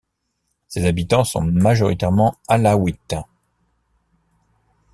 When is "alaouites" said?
2.47-3.13